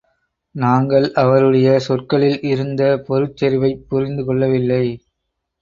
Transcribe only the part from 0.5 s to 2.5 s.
நாங்கள் அவருடைய சொற்களில்